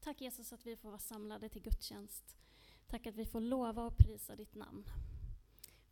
Tack 0.00 0.20
Jesus 0.20 0.52
att 0.52 0.66
vi 0.66 0.76
får 0.76 0.88
vara 0.88 0.98
samlade 0.98 1.48
till 1.48 1.62
gudstjänst. 1.62 2.36
Tack 2.86 3.06
att 3.06 3.16
vi 3.16 3.26
får 3.26 3.40
lova 3.40 3.84
och 3.84 3.96
prisa 3.96 4.36
ditt 4.36 4.54
namn. 4.54 4.84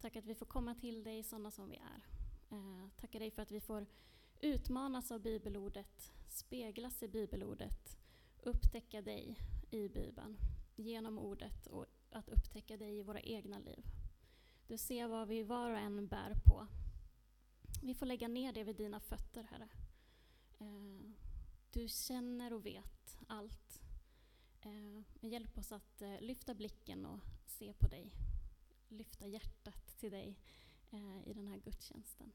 Tack 0.00 0.16
att 0.16 0.26
vi 0.26 0.34
får 0.34 0.46
komma 0.46 0.74
till 0.74 1.04
dig 1.04 1.22
sådana 1.22 1.50
som 1.50 1.70
vi 1.70 1.76
är. 1.76 2.06
Eh, 2.50 2.88
tackar 2.96 3.20
dig 3.20 3.30
för 3.30 3.42
att 3.42 3.50
vi 3.50 3.60
får 3.60 3.86
utmanas 4.40 5.10
av 5.10 5.20
bibelordet, 5.20 6.12
speglas 6.28 7.02
i 7.02 7.08
bibelordet, 7.08 7.98
upptäcka 8.42 9.02
dig 9.02 9.38
i 9.70 9.88
Bibeln 9.88 10.38
genom 10.76 11.18
ordet 11.18 11.66
och 11.66 11.86
att 12.10 12.28
upptäcka 12.28 12.76
dig 12.76 12.98
i 12.98 13.02
våra 13.02 13.20
egna 13.20 13.58
liv. 13.58 13.84
Du 14.66 14.78
ser 14.78 15.08
vad 15.08 15.28
vi 15.28 15.42
var 15.42 15.70
och 15.70 15.78
en 15.78 16.06
bär 16.06 16.34
på. 16.46 16.66
Vi 17.82 17.94
får 17.94 18.06
lägga 18.06 18.28
ner 18.28 18.52
det 18.52 18.64
vid 18.64 18.76
dina 18.76 19.00
fötter, 19.00 19.42
Herre. 19.42 19.68
Eh, 20.58 21.10
du 21.72 21.88
känner 21.88 22.52
och 22.52 22.66
vet 22.66 23.18
allt. 23.26 23.87
Eh, 24.60 25.02
hjälp 25.20 25.58
oss 25.58 25.72
att 25.72 26.02
eh, 26.02 26.20
lyfta 26.20 26.54
blicken 26.54 27.06
och 27.06 27.20
se 27.46 27.72
på 27.72 27.88
dig. 27.88 28.12
Lyfta 28.88 29.26
hjärtat 29.26 29.98
till 29.98 30.10
dig 30.10 30.38
eh, 30.90 31.28
i 31.28 31.32
den 31.34 31.46
här 31.46 31.58
gudstjänsten. 31.58 32.32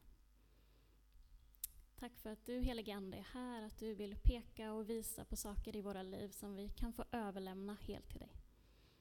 Tack 1.95 2.17
för 2.17 2.29
att 2.29 2.45
du 2.45 2.59
helige 2.59 2.95
Ande 2.95 3.17
är 3.17 3.27
här, 3.33 3.61
att 3.61 3.79
du 3.79 3.93
vill 3.93 4.15
peka 4.15 4.73
och 4.73 4.89
visa 4.89 5.25
på 5.25 5.35
saker 5.35 5.75
i 5.75 5.81
våra 5.81 6.03
liv 6.03 6.29
som 6.29 6.55
vi 6.55 6.69
kan 6.69 6.93
få 6.93 7.05
överlämna 7.11 7.73
helt 7.73 8.09
till 8.09 8.19
dig. 8.19 8.35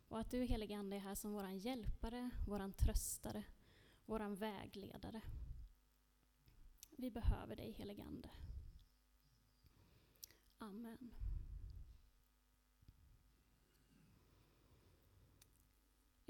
Och 0.09 0.19
att 0.19 0.31
du 0.31 0.45
helige 0.45 0.77
Ande 0.77 0.97
är 0.97 1.01
här 1.01 1.15
som 1.15 1.33
våran 1.33 1.59
hjälpare, 1.59 2.31
våran 2.47 2.73
tröstare, 2.73 3.45
våran 4.07 4.35
vägledare. 4.35 5.21
Vi 6.91 7.11
behöver 7.11 7.57
dig 7.57 7.73
helige 7.73 8.03
Ande. 8.03 8.31
Amen. 10.59 11.11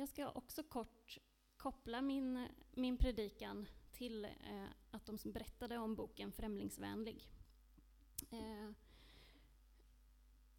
Jag 0.02 0.08
ska 0.08 0.30
också 0.30 0.62
kort 0.62 1.18
koppla 1.56 2.02
min, 2.02 2.48
min 2.70 2.96
predikan 2.96 3.68
till 3.92 4.24
eh, 4.24 4.64
att 4.90 5.06
de 5.06 5.32
berättade 5.32 5.78
om 5.78 5.94
boken 5.94 6.32
Främlingsvänlig. 6.32 7.28
Eh, 8.30 8.70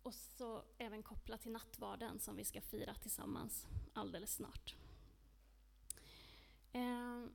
och 0.04 0.14
så 0.14 0.64
även 0.78 1.04
koppla 1.04 1.38
till 1.38 1.52
nattvarden 1.52 2.20
som 2.20 2.36
vi 2.36 2.44
ska 2.44 2.62
fira 2.62 2.96
tillsammans 2.96 3.68
alldeles 3.94 4.36
snart. 4.36 4.76
Eh, 6.74 7.26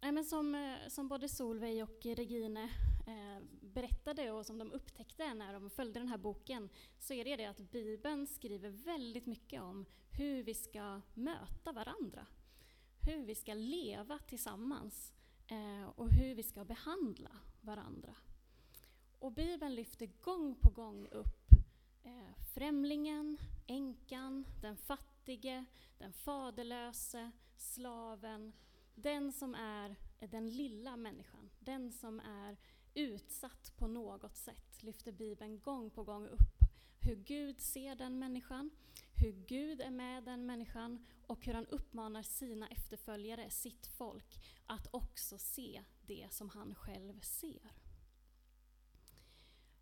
men 0.00 0.24
som, 0.24 0.54
eh, 0.54 0.88
som 0.88 1.08
både 1.08 1.28
Solveig 1.28 1.82
och 1.82 2.06
Regine 2.06 2.70
Eh, 3.06 3.42
berättade 3.60 4.32
och 4.32 4.46
som 4.46 4.58
de 4.58 4.72
upptäckte 4.72 5.34
när 5.34 5.52
de 5.52 5.70
följde 5.70 6.00
den 6.00 6.08
här 6.08 6.18
boken 6.18 6.68
så 6.98 7.14
är 7.14 7.24
det 7.24 7.36
det 7.36 7.46
att 7.46 7.70
Bibeln 7.70 8.26
skriver 8.26 8.70
väldigt 8.70 9.26
mycket 9.26 9.62
om 9.62 9.86
hur 10.10 10.42
vi 10.42 10.54
ska 10.54 11.00
möta 11.14 11.72
varandra. 11.72 12.26
Hur 13.00 13.24
vi 13.24 13.34
ska 13.34 13.54
leva 13.54 14.18
tillsammans 14.18 15.12
eh, 15.46 15.88
och 15.96 16.10
hur 16.10 16.34
vi 16.34 16.42
ska 16.42 16.64
behandla 16.64 17.30
varandra. 17.60 18.14
Och 19.18 19.32
Bibeln 19.32 19.74
lyfter 19.74 20.06
gång 20.06 20.54
på 20.54 20.70
gång 20.70 21.08
upp 21.08 21.50
eh, 22.02 22.44
främlingen, 22.54 23.38
änkan, 23.66 24.44
den 24.60 24.76
fattige, 24.76 25.64
den 25.98 26.12
faderlöse, 26.12 27.30
slaven, 27.56 28.52
den 28.94 29.32
som 29.32 29.54
är 29.54 29.96
den 30.18 30.50
lilla 30.50 30.96
människan, 30.96 31.50
den 31.58 31.92
som 31.92 32.20
är 32.20 32.56
utsatt 32.96 33.72
på 33.76 33.86
något 33.86 34.36
sätt, 34.36 34.82
lyfter 34.82 35.12
Bibeln 35.12 35.60
gång 35.60 35.90
på 35.90 36.04
gång 36.04 36.26
upp 36.28 36.56
hur 37.06 37.16
Gud 37.16 37.60
ser 37.60 37.94
den 37.94 38.18
människan, 38.18 38.70
hur 39.14 39.32
Gud 39.32 39.80
är 39.80 39.90
med 39.90 40.24
den 40.24 40.46
människan 40.46 41.06
och 41.26 41.46
hur 41.46 41.54
han 41.54 41.66
uppmanar 41.66 42.22
sina 42.22 42.68
efterföljare, 42.68 43.50
sitt 43.50 43.86
folk, 43.86 44.40
att 44.66 44.88
också 44.90 45.38
se 45.38 45.82
det 46.06 46.26
som 46.30 46.48
han 46.48 46.74
själv 46.74 47.20
ser. 47.20 47.72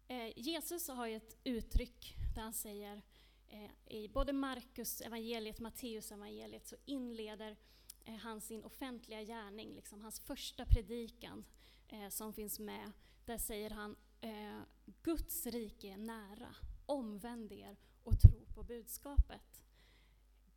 Eh, 0.09 0.39
Jesus 0.39 0.89
har 0.89 1.07
ju 1.07 1.17
ett 1.17 1.37
uttryck 1.45 2.15
där 2.35 2.43
han 2.43 2.53
säger, 2.53 3.03
eh, 3.49 3.97
i 3.97 4.09
både 4.09 4.33
Markus 4.33 5.01
evangeliet, 5.01 5.61
Matteus 5.61 6.13
evangeliet 6.13 6.67
så 6.67 6.77
inleder 6.85 7.57
eh, 8.05 8.15
han 8.15 8.41
sin 8.41 8.65
offentliga 8.65 9.23
gärning, 9.23 9.75
liksom 9.75 10.01
hans 10.01 10.21
första 10.21 10.67
predikan 10.67 11.45
eh, 11.89 12.09
som 12.09 12.33
finns 12.33 12.59
med. 12.59 12.93
Där 13.25 13.39
säger 13.39 13.71
han, 13.71 13.97
eh, 14.21 14.61
Guds 15.03 15.47
rike 15.47 15.89
är 15.89 15.97
nära, 15.97 16.55
omvänd 16.87 17.53
er 17.53 17.77
och 18.03 18.21
tro 18.21 18.47
på 18.55 18.63
budskapet. 18.63 19.63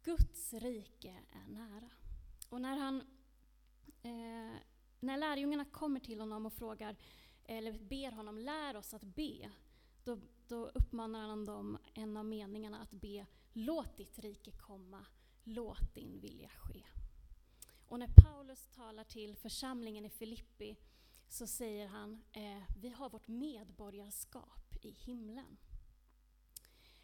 Guds 0.03 0.53
rike 0.53 1.15
är 1.31 1.47
nära. 1.47 1.89
Och 2.49 2.61
när, 2.61 2.77
han, 2.77 3.01
eh, 4.01 4.55
när 4.99 5.17
lärjungarna 5.17 5.65
kommer 5.65 5.99
till 5.99 6.19
honom 6.19 6.45
och 6.45 6.53
frågar, 6.53 6.95
eller 7.43 7.79
ber 7.79 8.11
honom, 8.11 8.37
lär 8.37 8.75
oss 8.75 8.93
att 8.93 9.03
be, 9.03 9.51
då, 10.03 10.19
då 10.47 10.67
uppmanar 10.67 11.27
han 11.27 11.45
dem, 11.45 11.77
en 11.93 12.17
av 12.17 12.25
meningarna, 12.25 12.79
att 12.81 12.91
be, 12.91 13.25
låt 13.53 13.97
ditt 13.97 14.19
rike 14.19 14.51
komma, 14.51 15.05
låt 15.43 15.93
din 15.93 16.19
vilja 16.19 16.49
ske. 16.49 16.83
Och 17.87 17.99
när 17.99 18.07
Paulus 18.07 18.67
talar 18.67 19.03
till 19.03 19.35
församlingen 19.35 20.05
i 20.05 20.09
Filippi 20.09 20.77
så 21.29 21.47
säger 21.47 21.87
han, 21.87 22.23
eh, 22.31 22.63
vi 22.77 22.89
har 22.89 23.09
vårt 23.09 23.27
medborgarskap 23.27 24.75
i 24.81 24.91
himlen. 24.91 25.57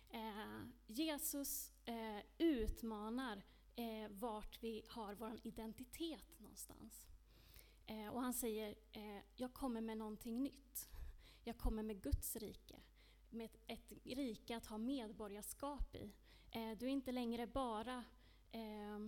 Eh, 0.10 0.64
Jesus 0.88 1.72
eh, 1.86 2.20
utmanar 2.38 3.44
eh, 3.76 4.10
vart 4.10 4.64
vi 4.64 4.84
har 4.88 5.16
vår 5.16 5.40
identitet 5.44 6.40
någonstans. 6.40 7.08
Eh, 7.86 8.08
och 8.08 8.22
han 8.22 8.34
säger, 8.34 8.76
eh, 8.92 9.24
jag 9.36 9.54
kommer 9.54 9.82
med 9.82 9.98
någonting 9.98 10.44
nytt. 10.44 10.90
Jag 11.44 11.58
kommer 11.58 11.84
med 11.84 12.02
Guds 12.02 12.36
rike. 12.36 12.80
Med 13.30 13.46
ett, 13.46 13.60
ett 13.68 13.94
rike 14.06 14.58
att 14.58 14.66
ha 14.66 14.78
medborgarskap 14.78 15.96
i. 15.96 16.14
Eh, 16.52 16.72
du 16.78 16.86
är 16.86 16.90
inte 16.90 17.12
längre 17.12 17.48
bara 17.48 18.04
eh, 18.52 19.00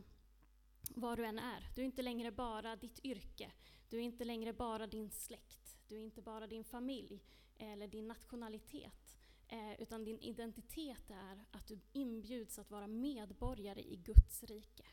vad 0.90 1.18
du 1.18 1.26
än 1.26 1.40
är. 1.40 1.70
Du 1.76 1.82
är 1.82 1.86
inte 1.86 2.02
längre 2.02 2.32
bara 2.32 2.76
ditt 2.76 3.00
yrke. 3.00 3.52
Du 3.90 3.98
är 3.98 4.02
inte 4.02 4.26
längre 4.26 4.54
bara 4.54 4.88
din 4.88 5.12
släkt. 5.12 5.78
Du 5.88 5.98
är 5.98 6.02
inte 6.02 6.22
bara 6.22 6.48
din 6.48 6.64
familj 6.64 7.24
eller 7.58 7.88
din 7.88 8.08
nationalitet. 8.08 9.16
Eh, 9.48 9.82
utan 9.82 10.04
din 10.04 10.20
identitet 10.20 11.10
är 11.10 11.46
att 11.52 11.68
du 11.68 11.80
inbjuds 11.94 12.60
att 12.60 12.72
vara 12.72 12.88
medborgare 12.88 13.82
i 13.82 13.96
Guds 13.96 14.44
rike. 14.44 14.86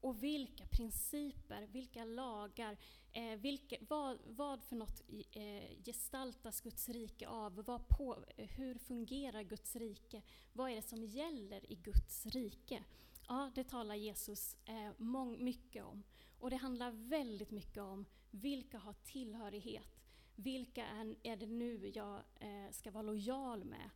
Och 0.00 0.22
vilka 0.22 0.66
principer, 0.66 1.62
vilka 1.62 2.04
lagar, 2.04 2.76
eh, 3.12 3.38
vilka, 3.38 3.76
vad, 3.88 4.18
vad, 4.26 4.62
för 4.62 4.76
något 4.76 5.02
eh, 5.32 5.82
gestaltas 5.84 6.60
Guds 6.60 6.88
rike 6.88 7.28
av? 7.28 7.64
Vad 7.66 7.88
på, 7.88 8.24
hur 8.36 8.78
fungerar 8.78 9.42
Guds 9.42 9.76
rike? 9.76 10.22
Vad 10.52 10.70
är 10.70 10.76
det 10.76 10.82
som 10.82 11.04
gäller 11.04 11.72
i 11.72 11.74
Guds 11.74 12.26
rike? 12.26 12.84
Ja, 13.28 13.50
det 13.54 13.64
talar 13.64 13.94
Jesus 13.94 14.56
eh, 14.64 14.92
mycket 15.38 15.84
om. 15.84 16.02
Och 16.38 16.50
det 16.50 16.56
handlar 16.56 16.90
väldigt 16.90 17.50
mycket 17.50 17.82
om 17.82 18.04
vilka 18.30 18.78
har 18.78 18.92
tillhörighet 18.92 19.96
vilka 20.36 20.86
är, 20.86 21.16
är 21.22 21.36
det 21.36 21.46
nu 21.46 21.88
jag 21.94 22.22
eh, 22.34 22.70
ska 22.70 22.90
vara 22.90 23.02
lojal 23.02 23.64
med? 23.64 23.90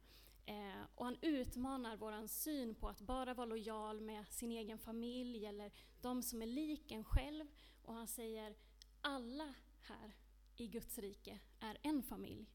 Eh, 0.47 0.83
och 0.95 1.05
han 1.05 1.19
utmanar 1.23 1.97
vår 1.97 2.27
syn 2.27 2.75
på 2.75 2.89
att 2.89 3.01
bara 3.01 3.35
vara 3.35 3.47
lojal 3.47 4.01
med 4.01 4.29
sin 4.29 4.53
egen 4.53 4.79
familj 4.79 5.47
eller 5.47 5.73
de 6.01 6.23
som 6.23 6.43
är 6.43 6.47
lik 6.47 6.93
en 6.93 7.05
själv. 7.05 7.47
Och 7.83 7.95
han 7.95 8.07
säger 8.07 8.55
alla 9.01 9.55
här 9.81 10.17
i 10.57 10.67
Guds 10.67 10.99
rike 10.99 11.39
är 11.61 11.79
en 11.83 12.03
familj. 12.03 12.47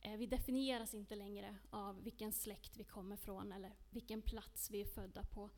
Eh, 0.00 0.16
vi 0.16 0.26
definieras 0.26 0.94
inte 0.94 1.16
längre 1.16 1.56
av 1.70 2.02
vilken 2.02 2.32
släkt 2.32 2.76
vi 2.76 2.84
kommer 2.84 3.16
från 3.16 3.52
eller 3.52 3.72
vilken 3.90 4.22
plats 4.22 4.70
vi 4.70 4.80
är 4.80 4.86
födda 4.86 5.22
på. 5.24 5.50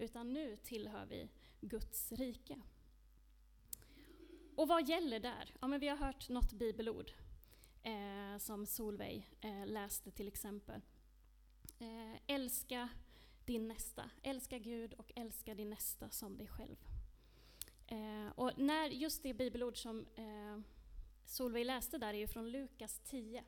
Utan 0.00 0.32
nu 0.32 0.56
tillhör 0.56 1.06
vi 1.06 1.28
Guds 1.60 2.12
rike. 2.12 2.60
Och 4.54 4.68
vad 4.68 4.88
gäller 4.88 5.20
där? 5.20 5.54
Ja, 5.60 5.66
men 5.66 5.80
vi 5.80 5.88
har 5.88 5.96
hört 5.96 6.28
något 6.28 6.52
bibelord 6.52 7.10
eh, 7.82 8.38
som 8.38 8.66
Solveig 8.66 9.30
eh, 9.40 9.66
läste 9.66 10.10
till 10.10 10.28
exempel. 10.28 10.80
Eh, 11.78 12.20
älska 12.26 12.88
din 13.44 13.68
nästa. 13.68 14.10
Älska 14.22 14.58
Gud 14.58 14.94
och 14.94 15.12
älska 15.16 15.54
din 15.54 15.70
nästa 15.70 16.10
som 16.10 16.36
dig 16.36 16.46
själv. 16.46 16.76
Eh, 17.86 18.32
och 18.34 18.58
när 18.58 18.88
just 18.88 19.22
det 19.22 19.34
bibelord 19.34 19.82
som 19.82 20.06
eh, 20.16 20.60
Solveig 21.24 21.66
läste 21.66 21.98
där 21.98 22.14
är 22.14 22.18
ju 22.18 22.26
från 22.26 22.50
Lukas 22.50 23.00
10. 23.04 23.44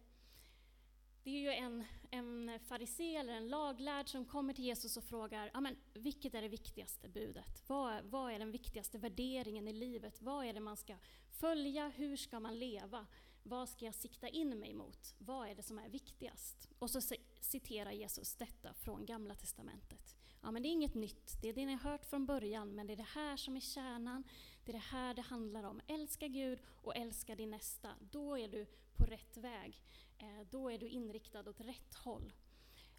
Det 1.24 1.30
är 1.30 1.40
ju 1.40 1.52
en, 1.52 1.84
en 2.10 2.60
farisé 2.60 3.16
eller 3.16 3.32
en 3.32 3.48
laglärd 3.48 4.08
som 4.08 4.24
kommer 4.24 4.54
till 4.54 4.64
Jesus 4.64 4.96
och 4.96 5.04
frågar 5.04 5.50
ja, 5.54 5.60
men, 5.60 5.76
vilket 5.94 6.34
är 6.34 6.42
det 6.42 6.48
viktigaste 6.48 7.08
budet? 7.08 7.62
Vad, 7.66 8.04
vad 8.04 8.32
är 8.32 8.38
den 8.38 8.50
viktigaste 8.50 8.98
värderingen 8.98 9.68
i 9.68 9.72
livet? 9.72 10.22
Vad 10.22 10.46
är 10.46 10.52
det 10.52 10.60
man 10.60 10.76
ska 10.76 10.96
följa? 11.30 11.88
Hur 11.88 12.16
ska 12.16 12.40
man 12.40 12.58
leva? 12.58 13.06
Vad 13.42 13.68
ska 13.68 13.84
jag 13.84 13.94
sikta 13.94 14.28
in 14.28 14.58
mig 14.58 14.74
mot? 14.74 15.14
Vad 15.18 15.48
är 15.48 15.54
det 15.54 15.62
som 15.62 15.78
är 15.78 15.88
viktigast? 15.88 16.68
Och 16.78 16.90
så 16.90 17.00
citerar 17.40 17.92
Jesus 17.92 18.36
detta 18.36 18.74
från 18.74 19.06
Gamla 19.06 19.34
Testamentet. 19.34 20.16
Ja, 20.42 20.50
men 20.50 20.62
det 20.62 20.68
är 20.68 20.70
inget 20.70 20.94
nytt, 20.94 21.42
det 21.42 21.48
är 21.48 21.52
det 21.52 21.66
ni 21.66 21.72
har 21.72 21.90
hört 21.90 22.04
från 22.04 22.26
början, 22.26 22.74
men 22.74 22.86
det 22.86 22.92
är 22.92 22.96
det 22.96 23.02
här 23.02 23.36
som 23.36 23.56
är 23.56 23.60
kärnan. 23.60 24.24
Det 24.64 24.70
är 24.70 24.72
det 24.72 24.78
här 24.78 25.14
det 25.14 25.22
handlar 25.22 25.64
om. 25.64 25.80
Älska 25.86 26.28
Gud 26.28 26.58
och 26.66 26.96
älska 26.96 27.34
din 27.34 27.50
nästa. 27.50 27.90
Då 28.00 28.38
är 28.38 28.48
du 28.48 28.66
på 28.96 29.04
rätt 29.04 29.36
väg. 29.36 29.82
Eh, 30.22 30.46
då 30.50 30.70
är 30.70 30.78
du 30.78 30.88
inriktad 30.88 31.50
åt 31.50 31.60
rätt 31.60 31.94
håll. 31.94 32.32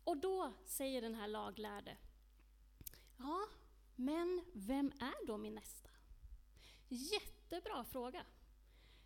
Och 0.04 0.18
då 0.18 0.54
säger 0.66 1.02
den 1.02 1.16
här 1.16 1.28
laglärde, 1.28 1.98
ja, 3.18 3.48
men 3.96 4.46
vem 4.54 4.92
är 5.00 5.28
då 5.28 5.38
min 5.38 5.56
nästa? 5.56 5.90
Jättebra 6.90 7.84
fråga. 7.84 8.26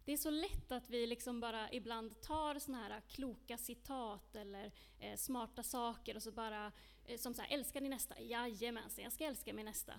Det 0.06 0.14
är 0.14 0.18
så 0.18 0.30
lätt 0.30 0.72
att 0.72 0.90
vi 0.90 1.08
liksom 1.08 1.40
bara 1.40 1.72
ibland 1.72 2.22
tar 2.22 2.60
såna 2.60 2.78
här 2.78 3.02
kloka 3.02 3.58
citat 3.58 4.36
eller 4.36 4.72
eh, 5.00 5.16
smarta 5.18 5.64
saker 5.64 6.16
och 6.16 6.24
så 6.24 6.31
bara, 6.31 6.72
eh, 7.06 7.18
som 7.18 7.34
så 7.34 7.42
här, 7.42 7.54
älska 7.54 7.80
din 7.80 7.90
nästa, 7.90 8.22
jajamensan, 8.22 9.04
jag 9.04 9.14
ska 9.14 9.25
älska 9.25 9.54
min 9.54 9.66
nästa. 9.66 9.94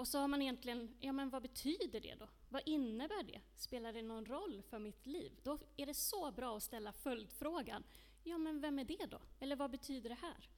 Och 0.00 0.08
så 0.08 0.18
har 0.18 0.28
man 0.28 0.42
egentligen, 0.42 0.96
ja 1.00 1.12
men 1.12 1.30
vad 1.30 1.42
betyder 1.42 2.00
det 2.00 2.14
då? 2.14 2.28
Vad 2.48 2.62
innebär 2.66 3.22
det? 3.22 3.40
Spelar 3.56 3.92
det 3.92 4.02
någon 4.02 4.26
roll 4.26 4.62
för 4.62 4.78
mitt 4.78 5.06
liv? 5.06 5.32
Då 5.42 5.58
är 5.76 5.86
det 5.86 5.94
så 5.94 6.32
bra 6.32 6.56
att 6.56 6.62
ställa 6.62 6.92
följdfrågan, 6.92 7.84
ja 8.24 8.38
men 8.38 8.60
vem 8.60 8.78
är 8.78 8.84
det 8.84 9.06
då? 9.06 9.20
Eller 9.40 9.56
vad 9.56 9.70
betyder 9.70 10.08
det 10.08 10.18
här? 10.22 10.48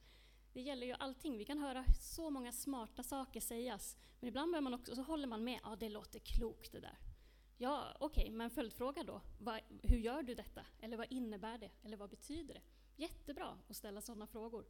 Det 0.53 0.61
gäller 0.61 0.87
ju 0.87 0.93
allting, 0.93 1.37
vi 1.37 1.45
kan 1.45 1.57
höra 1.57 1.85
så 1.99 2.29
många 2.29 2.51
smarta 2.51 3.03
saker 3.03 3.41
sägas, 3.41 3.97
men 4.19 4.27
ibland 4.27 4.51
bör 4.51 4.61
man 4.61 4.73
också, 4.73 4.95
så 4.95 5.01
håller 5.01 5.27
man 5.27 5.43
med, 5.43 5.59
ja 5.63 5.75
det 5.75 5.89
låter 5.89 6.19
klokt 6.19 6.71
det 6.71 6.79
där. 6.79 6.97
Ja, 7.57 7.95
okej, 7.99 8.23
okay, 8.23 8.35
men 8.35 8.49
följdfråga 8.49 9.03
då. 9.03 9.21
Vad, 9.39 9.59
hur 9.81 9.97
gör 9.97 10.23
du 10.23 10.35
detta? 10.35 10.65
Eller 10.79 10.97
vad 10.97 11.07
innebär 11.09 11.57
det? 11.57 11.69
Eller 11.83 11.97
vad 11.97 12.09
betyder 12.09 12.53
det? 12.53 12.61
Jättebra 12.95 13.57
att 13.69 13.75
ställa 13.75 14.01
sådana 14.01 14.27
frågor. 14.27 14.65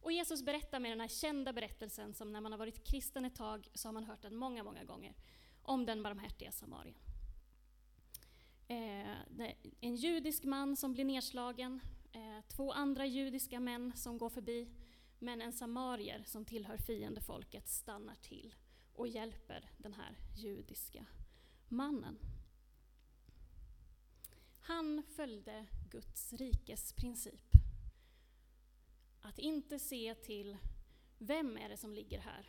Och 0.00 0.12
Jesus 0.12 0.42
berättar 0.42 0.80
med 0.80 0.90
den 0.90 1.00
här 1.00 1.08
kända 1.08 1.52
berättelsen 1.52 2.14
som 2.14 2.32
när 2.32 2.40
man 2.40 2.52
har 2.52 2.58
varit 2.58 2.84
kristen 2.84 3.24
ett 3.24 3.34
tag 3.34 3.68
så 3.74 3.88
har 3.88 3.92
man 3.92 4.04
hört 4.04 4.22
den 4.22 4.36
många, 4.36 4.64
många 4.64 4.84
gånger. 4.84 5.14
Om 5.62 5.86
den 5.86 6.02
barmhärtiga 6.02 6.52
samarien. 6.52 6.98
Eh, 8.68 9.50
en 9.80 9.96
judisk 9.96 10.44
man 10.44 10.76
som 10.76 10.92
blir 10.92 11.04
nedslagen, 11.04 11.80
eh, 12.12 12.44
två 12.48 12.72
andra 12.72 13.06
judiska 13.06 13.60
män 13.60 13.92
som 13.96 14.18
går 14.18 14.30
förbi, 14.30 14.68
men 15.18 15.42
en 15.42 15.52
samarier 15.52 16.22
som 16.26 16.44
tillhör 16.44 16.76
fiendefolket 16.76 17.68
stannar 17.68 18.14
till 18.14 18.54
och 18.92 19.08
hjälper 19.08 19.70
den 19.78 19.92
här 19.92 20.18
judiska 20.36 21.06
mannen. 21.68 22.18
Han 24.60 25.02
följde 25.02 25.66
Guds 25.90 26.32
rikes 26.32 26.92
princip. 26.92 27.50
Att 29.20 29.38
inte 29.38 29.78
se 29.78 30.14
till 30.14 30.56
vem 31.18 31.56
är 31.56 31.68
det 31.68 31.76
som 31.76 31.94
ligger 31.94 32.18
här? 32.18 32.48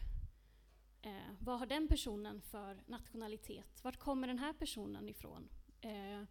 Eh, 1.02 1.36
vad 1.40 1.60
har 1.60 1.66
den 1.66 1.88
personen 1.88 2.42
för 2.42 2.84
nationalitet? 2.88 3.84
Vart 3.84 3.98
kommer 3.98 4.28
den 4.28 4.40
här 4.40 4.54
personen 4.54 5.10
ifrån? 5.10 5.50
Eh, 5.82 6.24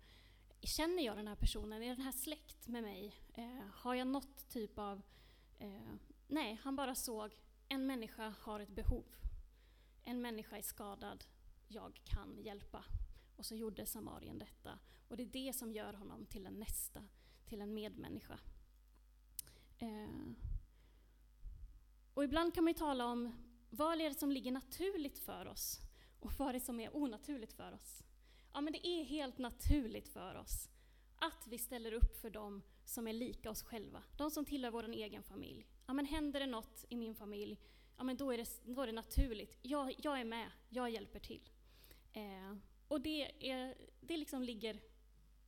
känner 0.63 1.03
jag 1.03 1.17
den 1.17 1.29
här 1.29 1.37
personen? 1.37 1.83
Är 1.83 1.89
den 1.89 2.05
här 2.05 2.13
släkt 2.13 2.69
med 2.69 2.83
mig? 2.83 3.15
Eh, 3.35 3.67
har 3.73 3.95
jag 3.95 4.07
något 4.07 4.49
typ 4.49 4.79
av... 4.79 5.03
Eh, 5.59 5.95
nej, 6.27 6.61
han 6.63 6.77
bara 6.77 6.95
såg 6.95 7.41
en 7.69 7.87
människa 7.87 8.35
har 8.41 8.61
ett 8.61 8.75
behov. 8.75 9.05
En 10.03 10.23
människa 10.23 10.57
är 10.57 10.63
skadad 10.63 11.25
jag 11.69 12.01
kan 12.05 12.39
hjälpa. 12.43 12.85
Och 13.37 13.47
så 13.47 13.55
gjorde 13.55 13.87
Samarien 13.87 14.39
detta. 14.39 14.79
Och 15.11 15.17
det 15.17 15.23
är 15.23 15.47
det 15.47 15.53
som 15.53 15.73
gör 15.73 15.93
honom 15.93 16.27
till 16.27 16.47
en 16.47 16.55
nästa, 16.55 17.03
till 17.47 17.61
en 17.61 17.75
medmänniska. 17.75 18.39
Eh. 19.79 20.33
Och 22.15 22.25
ibland 22.25 22.55
kan 22.55 22.65
man 22.65 22.73
ju 22.73 22.79
tala 22.79 23.07
om 23.07 23.33
vad 23.71 24.01
är 24.01 24.09
det 24.09 24.19
som 24.19 24.33
ligger 24.33 24.53
naturligt 24.53 25.19
för 25.19 25.47
oss 25.47 25.81
och 26.21 26.33
vad 26.39 26.49
är 26.49 26.53
det 26.53 26.61
som 26.61 26.81
är 26.81 26.97
onaturligt 26.97 27.53
för 27.53 27.73
oss. 27.73 28.03
Ja, 28.53 28.61
men 28.61 28.73
det 28.73 28.87
är 28.87 29.05
helt 29.05 29.39
naturligt 29.39 30.09
för 30.09 30.35
oss 30.35 30.69
att 31.19 31.47
vi 31.47 31.59
ställer 31.59 31.93
upp 31.93 32.21
för 32.21 32.31
dem 32.31 32.63
som 32.85 33.09
är 33.09 33.13
lika 33.13 33.51
oss 33.51 33.63
själva, 33.63 34.03
de 34.17 34.31
som 34.31 34.45
tillhör 34.45 34.71
vår 34.71 34.89
egen 34.89 35.23
familj. 35.23 35.67
Ja, 35.87 35.93
men 35.93 36.07
händer 36.07 36.41
det 36.41 36.47
något 36.47 36.85
i 36.89 36.97
min 36.97 37.15
familj, 37.15 37.59
ja, 37.97 38.05
men 38.05 38.17
då, 38.17 38.33
är 38.33 38.39
det, 38.39 38.49
då 38.65 38.83
är 38.83 38.87
det 38.87 38.93
naturligt. 38.93 39.59
Jag, 39.63 39.95
jag 39.99 40.21
är 40.21 40.25
med, 40.25 40.51
jag 40.69 40.91
hjälper 40.91 41.21
till. 41.21 41.51
Eh, 42.13 42.57
och 42.89 43.01
det, 43.01 43.51
är, 43.51 43.75
det 44.01 44.17
liksom 44.17 44.43
ligger 44.43 44.81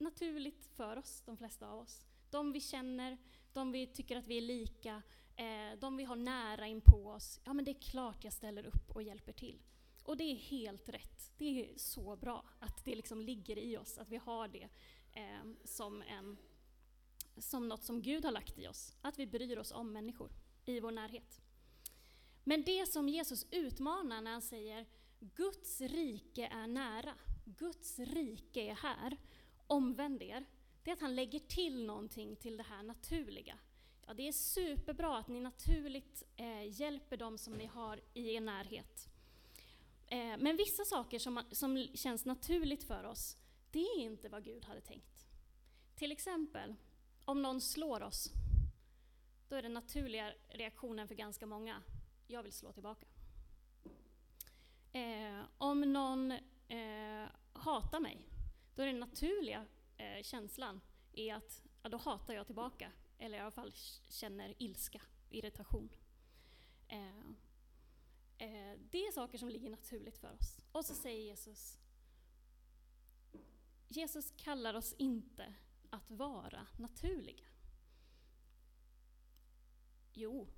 naturligt 0.02 0.66
för 0.66 0.96
oss, 0.96 1.22
de 1.26 1.36
flesta 1.36 1.68
av 1.68 1.80
oss. 1.80 2.06
De 2.30 2.52
vi 2.52 2.60
känner, 2.60 3.18
de 3.52 3.72
vi 3.72 3.86
tycker 3.86 4.16
att 4.16 4.26
vi 4.26 4.36
är 4.36 4.42
lika, 4.42 5.02
eh, 5.36 5.78
de 5.78 5.96
vi 5.96 6.04
har 6.04 6.16
nära 6.16 6.66
in 6.66 6.80
på 6.80 7.06
oss. 7.06 7.40
Ja, 7.44 7.52
men 7.52 7.64
det 7.64 7.70
är 7.70 7.80
klart 7.80 8.24
jag 8.24 8.32
ställer 8.32 8.66
upp 8.66 8.90
och 8.90 9.02
hjälper 9.02 9.32
till. 9.32 9.62
Och 10.04 10.16
det 10.16 10.24
är 10.24 10.34
helt 10.34 10.88
rätt. 10.88 11.32
Det 11.38 11.44
är 11.44 11.78
så 11.78 12.16
bra 12.16 12.44
att 12.58 12.84
det 12.84 12.94
liksom 12.94 13.20
ligger 13.20 13.58
i 13.58 13.76
oss, 13.76 13.98
att 13.98 14.08
vi 14.08 14.16
har 14.16 14.48
det 14.48 14.68
eh, 15.12 15.52
som, 15.64 16.02
en, 16.02 16.36
som 17.38 17.68
något 17.68 17.84
som 17.84 18.02
Gud 18.02 18.24
har 18.24 18.32
lagt 18.32 18.58
i 18.58 18.68
oss. 18.68 18.96
Att 19.02 19.18
vi 19.18 19.26
bryr 19.26 19.58
oss 19.58 19.72
om 19.72 19.92
människor 19.92 20.32
i 20.64 20.80
vår 20.80 20.90
närhet. 20.90 21.40
Men 22.44 22.62
det 22.62 22.86
som 22.86 23.08
Jesus 23.08 23.46
utmanar 23.50 24.20
när 24.20 24.32
han 24.32 24.42
säger 24.42 24.86
Guds 25.20 25.80
rike 25.80 26.46
är 26.46 26.66
nära. 26.66 27.14
Guds 27.44 27.98
rike 27.98 28.60
är 28.60 28.74
här. 28.74 29.16
Omvänd 29.72 30.22
er. 30.22 30.44
Det 30.82 30.90
är 30.90 30.94
att 30.94 31.00
han 31.00 31.14
lägger 31.14 31.38
till 31.38 31.84
någonting 31.84 32.36
till 32.36 32.56
det 32.56 32.62
här 32.62 32.82
naturliga. 32.82 33.58
Ja, 34.06 34.14
det 34.14 34.28
är 34.28 34.32
superbra 34.32 35.18
att 35.18 35.28
ni 35.28 35.40
naturligt 35.40 36.22
eh, 36.36 36.80
hjälper 36.80 37.16
dem 37.16 37.38
som 37.38 37.52
ni 37.52 37.66
har 37.66 38.00
i 38.14 38.34
er 38.34 38.40
närhet. 38.40 39.08
Eh, 40.06 40.36
men 40.38 40.56
vissa 40.56 40.84
saker 40.84 41.18
som, 41.18 41.42
som 41.50 41.86
känns 41.94 42.24
naturligt 42.24 42.84
för 42.84 43.04
oss, 43.04 43.36
det 43.70 43.78
är 43.78 43.98
inte 43.98 44.28
vad 44.28 44.44
Gud 44.44 44.64
hade 44.64 44.80
tänkt. 44.80 45.26
Till 45.94 46.12
exempel, 46.12 46.74
om 47.24 47.42
någon 47.42 47.60
slår 47.60 48.02
oss, 48.02 48.30
då 49.48 49.56
är 49.56 49.62
den 49.62 49.74
naturliga 49.74 50.32
reaktionen 50.48 51.08
för 51.08 51.14
ganska 51.14 51.46
många, 51.46 51.82
jag 52.26 52.42
vill 52.42 52.52
slå 52.52 52.72
tillbaka. 52.72 53.06
Eh, 54.92 55.40
om 55.58 55.80
någon 55.80 56.32
eh, 56.68 57.28
hatar 57.52 58.00
mig, 58.00 58.26
då 58.74 58.82
är 58.82 58.86
den 58.86 59.00
naturliga 59.00 59.66
eh, 59.96 60.22
känslan 60.22 60.80
är 61.12 61.34
att 61.34 61.62
ja, 61.82 61.88
då 61.88 61.96
hatar 61.96 62.34
jag 62.34 62.46
tillbaka. 62.46 62.92
Eller 63.18 63.38
i 63.38 63.40
alla 63.40 63.50
fall 63.50 63.72
känner 64.08 64.54
ilska, 64.58 65.02
irritation. 65.30 65.88
Eh, 66.88 67.18
eh, 68.38 68.78
det 68.90 69.06
är 69.06 69.12
saker 69.12 69.38
som 69.38 69.48
ligger 69.48 69.70
naturligt 69.70 70.18
för 70.18 70.32
oss. 70.32 70.60
Och 70.72 70.84
så 70.84 70.94
säger 70.94 71.24
Jesus, 71.24 71.78
Jesus 73.88 74.32
kallar 74.36 74.74
oss 74.74 74.94
inte 74.98 75.54
att 75.90 76.10
vara 76.10 76.66
naturliga. 76.76 77.44
Jo, 80.12 80.48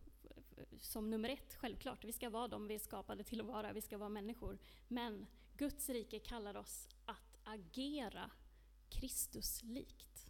som 0.81 1.11
nummer 1.11 1.29
ett, 1.29 1.55
självklart. 1.55 2.05
Vi 2.05 2.13
ska 2.13 2.31
vara 2.31 2.49
de 2.49 2.69
vi 2.69 2.75
är 2.75 2.79
skapade 2.79 3.25
till 3.25 3.41
att 3.41 3.47
vara, 3.47 3.73
vi 3.73 3.81
ska 3.81 3.99
vara 3.99 4.09
människor. 4.09 4.59
Men 4.89 5.27
Guds 5.57 5.89
rike 5.89 6.19
kallar 6.19 6.57
oss 6.57 6.89
att 7.05 7.34
agera 7.45 8.31
Kristuslikt. 8.89 10.27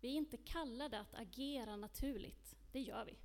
Vi 0.00 0.08
är 0.08 0.16
inte 0.16 0.36
kallade 0.36 1.00
att 1.00 1.14
agera 1.14 1.76
naturligt, 1.76 2.56
det 2.72 2.80
gör 2.80 3.04
vi. 3.04 3.16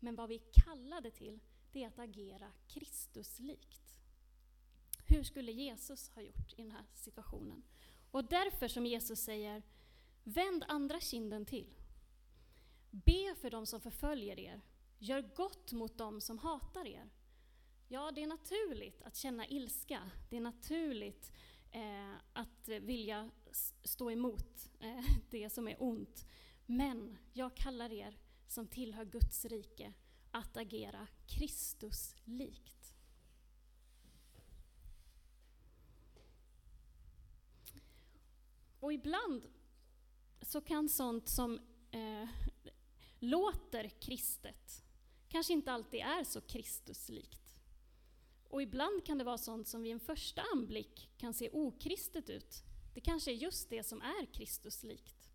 Men 0.00 0.14
vad 0.14 0.28
vi 0.28 0.34
är 0.34 0.52
kallade 0.52 1.10
till, 1.10 1.40
det 1.72 1.84
är 1.84 1.88
att 1.88 1.98
agera 1.98 2.52
Kristuslikt. 2.68 4.00
Hur 5.06 5.22
skulle 5.22 5.52
Jesus 5.52 6.10
ha 6.10 6.22
gjort 6.22 6.52
i 6.52 6.62
den 6.62 6.70
här 6.70 6.84
situationen? 6.94 7.62
Och 8.10 8.24
därför 8.24 8.68
som 8.68 8.86
Jesus 8.86 9.20
säger, 9.20 9.62
vänd 10.24 10.64
andra 10.68 11.00
kinden 11.00 11.46
till. 11.46 11.74
Be 12.90 13.34
för 13.40 13.50
dem 13.50 13.66
som 13.66 13.80
förföljer 13.80 14.38
er. 14.38 14.60
Gör 14.98 15.22
gott 15.36 15.72
mot 15.72 15.98
dem 15.98 16.20
som 16.20 16.38
hatar 16.38 16.86
er. 16.86 17.10
Ja, 17.90 18.10
det 18.10 18.22
är 18.22 18.26
naturligt 18.26 19.02
att 19.02 19.16
känna 19.16 19.46
ilska. 19.46 20.10
Det 20.30 20.36
är 20.36 20.40
naturligt 20.40 21.32
eh, 21.72 22.14
att 22.32 22.68
vilja 22.68 23.30
stå 23.84 24.10
emot 24.10 24.70
eh, 24.80 25.04
det 25.30 25.50
som 25.50 25.68
är 25.68 25.76
ont. 25.82 26.26
Men 26.66 27.18
jag 27.32 27.56
kallar 27.56 27.92
er 27.92 28.18
som 28.48 28.66
tillhör 28.66 29.04
Guds 29.04 29.44
rike 29.44 29.92
att 30.30 30.56
agera 30.56 31.06
Kristus-likt. 31.26 32.94
Och 38.80 38.92
ibland 38.92 39.42
så 40.42 40.60
kan 40.60 40.88
sånt 40.88 41.28
som 41.28 41.60
eh, 41.90 42.28
låter 43.18 43.88
kristet 43.88 44.84
kanske 45.28 45.52
inte 45.52 45.72
alltid 45.72 46.00
är 46.00 46.24
så 46.24 46.40
Kristuslikt. 46.40 47.47
Och 48.48 48.62
ibland 48.62 49.04
kan 49.04 49.18
det 49.18 49.24
vara 49.24 49.38
sånt 49.38 49.68
som 49.68 49.82
vid 49.82 49.92
en 49.92 50.00
första 50.00 50.42
anblick 50.52 51.10
kan 51.18 51.34
se 51.34 51.50
okristet 51.52 52.30
ut. 52.30 52.62
Det 52.94 53.00
kanske 53.00 53.30
är 53.30 53.34
just 53.34 53.70
det 53.70 53.82
som 53.82 54.02
är 54.02 54.26
Kristuslikt. 54.26 55.30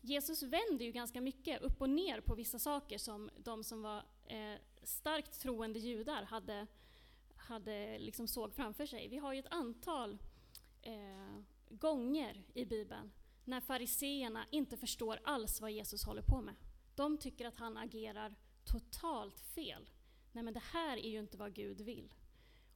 Jesus 0.00 0.42
vänder 0.42 0.84
ju 0.84 0.92
ganska 0.92 1.20
mycket 1.20 1.62
upp 1.62 1.80
och 1.80 1.90
ner 1.90 2.20
på 2.20 2.34
vissa 2.34 2.58
saker 2.58 2.98
som 2.98 3.30
de 3.36 3.64
som 3.64 3.82
var 3.82 4.02
eh, 4.26 4.54
starkt 4.82 5.40
troende 5.40 5.78
judar 5.78 6.22
hade, 6.22 6.66
hade 7.36 7.98
liksom 7.98 8.28
såg 8.28 8.54
framför 8.54 8.86
sig. 8.86 9.08
Vi 9.08 9.16
har 9.16 9.32
ju 9.32 9.38
ett 9.38 9.52
antal 9.52 10.18
eh, 10.82 11.40
gånger 11.68 12.42
i 12.54 12.64
Bibeln 12.64 13.12
när 13.44 13.60
fariseerna 13.60 14.46
inte 14.50 14.76
förstår 14.76 15.20
alls 15.24 15.60
vad 15.60 15.70
Jesus 15.70 16.04
håller 16.04 16.22
på 16.22 16.40
med. 16.40 16.54
De 16.94 17.18
tycker 17.18 17.46
att 17.46 17.56
han 17.56 17.76
agerar 17.76 18.34
totalt 18.64 19.40
fel. 19.40 19.90
Nej 20.36 20.44
men 20.44 20.54
det 20.54 20.62
här 20.72 20.96
är 20.96 21.10
ju 21.10 21.18
inte 21.18 21.36
vad 21.36 21.54
Gud 21.54 21.80
vill. 21.80 22.14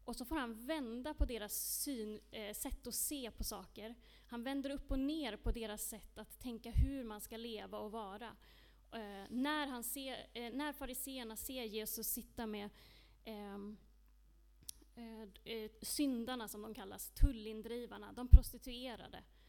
Och 0.05 0.17
så 0.17 0.25
får 0.25 0.37
han 0.37 0.67
vända 0.67 1.15
på 1.15 1.25
deras 1.25 1.83
syn, 1.83 2.21
eh, 2.31 2.55
sätt 2.55 2.87
att 2.87 2.95
se 2.95 3.31
på 3.31 3.45
saker. 3.45 3.95
Han 4.27 4.43
vänder 4.43 4.71
upp 4.71 4.91
och 4.91 4.99
ner 4.99 5.37
på 5.37 5.53
deras 5.53 5.89
sätt 5.89 6.19
att 6.19 6.41
tänka 6.41 6.71
hur 6.71 7.05
man 7.05 7.21
ska 7.21 7.37
leva 7.37 7.79
och 7.79 7.93
vara. 7.93 8.37
Eh, 8.93 9.25
när, 9.31 9.67
han 9.67 9.85
ser, 9.85 10.27
eh, 10.33 10.53
när 10.53 10.73
fariseerna 10.73 11.37
ser 11.37 11.65
Jesus 11.65 12.07
sitta 12.07 12.47
med 12.47 12.71
ehm, 13.25 13.77
eh, 14.95 15.53
eh, 15.55 15.71
syndarna, 15.83 16.49
som 16.49 16.63
de 16.63 16.75
kallas, 16.75 17.11
tullindrivarna, 17.11 18.13
de 18.13 18.29
prostituerade, 18.29 19.19
Eh, 19.19 19.40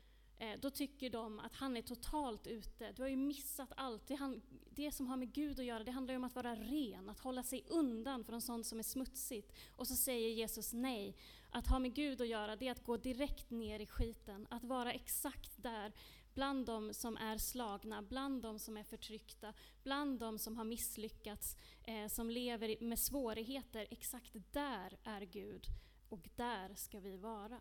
Eh, 0.41 0.59
då 0.61 0.69
tycker 0.69 1.09
de 1.09 1.39
att 1.39 1.55
han 1.55 1.77
är 1.77 1.81
totalt 1.81 2.47
ute. 2.47 2.91
Du 2.91 3.01
har 3.01 3.09
ju 3.09 3.15
missat 3.15 3.71
allt. 3.77 4.07
Det, 4.07 4.15
han, 4.15 4.41
det, 4.69 4.91
som 4.91 5.07
har 5.07 5.17
med 5.17 5.33
Gud 5.33 5.59
att 5.59 5.65
göra, 5.65 5.83
det 5.83 5.91
handlar 5.91 6.13
ju 6.13 6.17
om 6.17 6.23
att 6.23 6.35
vara 6.35 6.55
ren, 6.55 7.09
att 7.09 7.19
hålla 7.19 7.43
sig 7.43 7.65
undan 7.67 8.23
från 8.23 8.41
sånt 8.41 8.65
som 8.65 8.79
är 8.79 8.83
smutsigt. 8.83 9.53
Och 9.75 9.87
så 9.87 9.95
säger 9.95 10.29
Jesus 10.29 10.73
nej. 10.73 11.15
Att 11.49 11.67
ha 11.67 11.79
med 11.79 11.93
Gud 11.93 12.21
att 12.21 12.27
göra, 12.27 12.55
det 12.55 12.67
är 12.67 12.71
att 12.71 12.85
gå 12.85 12.97
direkt 12.97 13.49
ner 13.49 13.79
i 13.79 13.85
skiten. 13.85 14.47
Att 14.49 14.63
vara 14.63 14.93
exakt 14.93 15.63
där, 15.63 15.93
bland 16.33 16.65
de 16.65 16.93
som 16.93 17.17
är 17.17 17.37
slagna, 17.37 18.01
bland 18.01 18.41
de 18.41 18.59
som 18.59 18.77
är 18.77 18.83
förtryckta, 18.83 19.53
bland 19.83 20.19
de 20.19 20.39
som 20.39 20.57
har 20.57 20.65
misslyckats, 20.65 21.57
eh, 21.83 22.07
som 22.07 22.29
lever 22.29 22.83
med 22.83 22.99
svårigheter. 22.99 23.87
Exakt 23.89 24.35
där 24.51 24.97
är 25.03 25.21
Gud, 25.21 25.65
och 26.09 26.29
där 26.35 26.75
ska 26.75 26.99
vi 26.99 27.17
vara. 27.17 27.59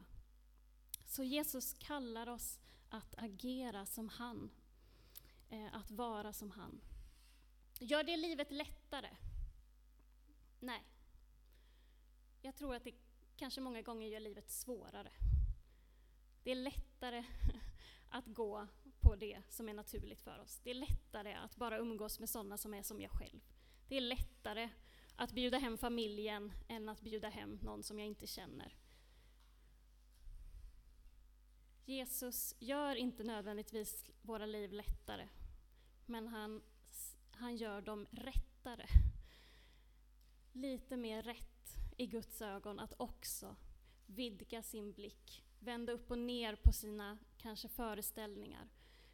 Så 1.11 1.25
Jesus 1.25 1.75
kallar 1.75 2.29
oss 2.29 2.59
att 2.89 3.15
agera 3.19 3.87
som 3.87 4.09
han. 4.09 4.51
Eh, 5.49 5.75
att 5.75 5.91
vara 5.91 6.33
som 6.33 6.51
han. 6.51 6.81
Gör 7.81 8.05
det 8.05 8.17
livet 8.17 8.51
lättare? 8.51 9.17
Nej. 10.61 10.83
Jag 12.43 12.57
tror 12.57 12.75
att 12.75 12.85
det 12.85 12.95
kanske 13.37 13.61
många 13.61 13.83
gånger 13.83 14.09
gör 14.09 14.21
livet 14.21 14.51
svårare. 14.51 15.13
Det 16.43 16.51
är 16.51 16.55
lättare 16.55 17.25
att 18.11 18.27
gå 18.27 18.67
på 19.01 19.17
det 19.17 19.43
som 19.49 19.69
är 19.69 19.75
naturligt 19.75 20.21
för 20.21 20.39
oss. 20.39 20.61
Det 20.65 20.71
är 20.71 20.75
lättare 20.75 21.35
att 21.35 21.57
bara 21.57 21.79
umgås 21.79 22.21
med 22.21 22.31
sådana 22.31 22.59
som 22.59 22.75
är 22.75 22.83
som 22.83 23.01
jag 23.01 23.11
själv. 23.11 23.41
Det 23.89 23.97
är 23.97 24.01
lättare 24.01 24.71
att 25.17 25.33
bjuda 25.33 25.59
hem 25.59 25.79
familjen 25.79 26.53
än 26.69 26.89
att 26.89 27.01
bjuda 27.01 27.29
hem 27.29 27.59
någon 27.63 27.83
som 27.83 27.99
jag 27.99 28.09
inte 28.09 28.27
känner. 28.27 28.80
Jesus 31.91 32.55
gör 32.59 32.97
inte 32.97 33.25
nödvändigtvis 33.25 34.11
våra 34.23 34.47
liv 34.47 34.73
lättare, 34.73 35.29
men 36.07 36.29
han, 36.29 36.63
han 37.31 37.57
gör 37.57 37.81
dem 37.81 38.07
rättare. 38.11 38.87
Lite 40.53 40.97
mer 40.97 41.23
rätt 41.23 41.77
i 41.97 42.07
Guds 42.07 42.43
ögon 42.43 42.79
att 42.79 42.95
också 42.97 43.57
vidga 44.07 44.63
sin 44.63 44.93
blick, 44.93 45.45
vända 45.59 45.93
upp 45.93 46.11
och 46.11 46.19
ner 46.19 46.57
på 46.57 46.73
sina 46.73 47.19
kanske 47.39 47.69
föreställningar 47.69 48.69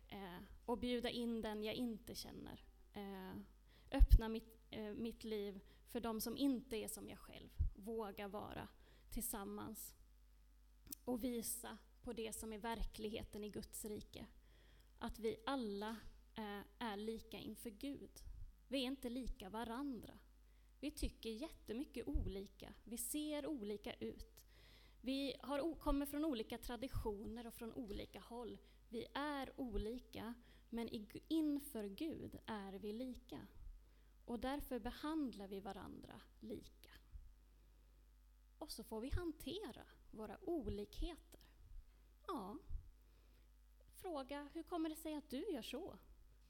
eh, 0.09 0.43
och 0.65 0.79
bjuda 0.79 1.11
in 1.11 1.43
den 1.43 1.65
jag 1.65 1.75
inte 1.75 2.15
känner. 2.15 2.65
Eh, 2.93 3.37
öppna 3.91 4.29
mitt, 4.29 4.61
eh, 4.71 4.95
mitt 4.95 5.25
liv 5.25 5.61
för 5.89 6.01
de 6.01 6.21
som 6.21 6.37
inte 6.37 6.77
är 6.77 6.89
som 6.89 7.09
jag 7.09 7.19
själv. 7.19 7.51
Våga 7.75 8.29
vara 8.29 8.69
tillsammans 9.11 9.95
och 11.05 11.25
visa 11.25 11.79
på 12.07 12.13
det 12.13 12.33
som 12.33 12.53
är 12.53 12.59
verkligheten 12.59 13.45
i 13.45 13.49
Guds 13.49 13.85
rike. 13.85 14.27
Att 14.99 15.19
vi 15.19 15.37
alla 15.47 15.97
eh, 16.35 16.61
är, 16.79 16.97
lika 16.97 17.39
inför 17.39 17.71
Gud. 17.71 18.11
Vi 18.69 18.79
är 18.79 18.87
inte 18.87 19.11
lika 19.11 19.49
varandra. 19.49 20.19
Vi 20.81 20.91
tycker 20.91 21.31
jättemycket 21.31 22.09
olika. 22.09 22.75
Vi 22.85 22.99
ser 22.99 23.47
olika 23.47 23.93
ut. 23.93 24.43
Vi 25.01 25.35
har, 25.41 25.75
kommer 25.75 26.07
från 26.07 26.25
olika 26.25 26.59
traditioner 26.59 27.47
och 27.47 27.55
från 27.55 27.73
olika 27.73 28.21
håll. 28.21 28.59
Vi 28.89 29.07
är 29.15 29.61
olika, 29.61 30.35
men 30.71 30.89
inför 31.29 31.85
Gud 31.85 32.39
är 32.47 32.73
vi 32.73 32.93
lika. 32.93 33.47
Och 34.25 34.39
därför 34.39 34.79
behandlar 34.79 35.49
vi 35.49 35.61
varandra 35.61 36.21
lika. 36.41 36.91
Och 38.59 38.73
så 38.73 38.85
får 38.85 39.01
vi 39.01 39.11
hantera 39.11 39.87
våra 40.11 40.39
olikheter. 40.43 41.26
Ja. 42.27 42.57
Fråga, 43.95 44.49
hur 44.53 44.63
kommer 44.63 44.89
det 44.89 44.97
sig 44.97 45.15
att 45.15 45.31
du 45.31 45.51
gör 45.51 45.63
så? 45.63 45.99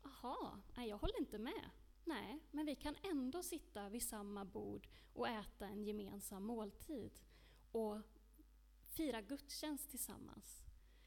Aha, 0.03 0.59
nej, 0.77 0.89
jag 0.89 0.99
håller 0.99 1.19
inte 1.21 1.39
med. 1.39 1.71
Nej, 2.05 2.41
men 2.51 2.67
vi 2.67 2.75
kan 2.75 2.97
ändå 3.03 3.43
sitta 3.43 3.89
vid 3.89 4.03
samma 4.03 4.45
bord 4.45 4.89
och 5.13 5.29
äta 5.29 5.67
en 5.67 5.85
gemensam 5.85 6.45
måltid 6.45 7.11
och 7.73 8.01
fira 8.85 9.21
gudstjänst 9.21 9.91
tillsammans. 9.91 10.63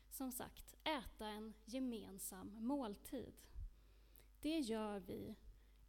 Som 0.09 0.31
sagt, 0.31 0.75
äta 0.83 1.27
en 1.27 1.53
gemensam 1.65 2.67
måltid. 2.67 3.33
Det 4.41 4.59
gör 4.59 4.99
vi 4.99 5.35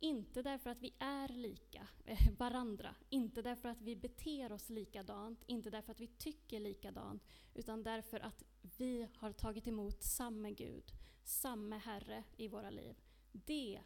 inte 0.01 0.43
därför 0.43 0.71
att 0.71 0.83
vi 0.83 0.95
är 0.99 1.29
lika 1.29 1.89
eh, 2.05 2.31
varandra, 2.39 2.95
inte 3.09 3.43
därför 3.43 3.69
att 3.69 3.81
vi 3.81 3.97
beter 3.97 4.53
oss 4.53 4.71
likadant, 4.71 5.45
inte 5.47 5.71
därför 5.71 5.93
att 5.93 6.01
vi 6.01 6.07
tycker 6.07 6.61
likadant, 6.61 7.23
utan 7.55 7.83
därför 7.83 8.21
att 8.21 8.45
vi 8.79 9.09
har 9.17 9.33
tagit 9.33 9.67
emot 9.67 10.03
samma 10.03 10.51
Gud, 10.51 10.93
samma 11.25 11.79
Herre 11.79 12.25
i 12.37 12.49
våra 12.49 12.71
liv. 12.71 12.95
Det, 13.33 13.81